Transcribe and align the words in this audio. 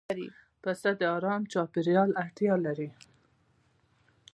پسه 0.61 0.89
د 0.99 1.01
آرام 1.17 1.41
چاپېریال 1.51 2.09
اړتیا 2.23 2.53
لري. 2.65 2.89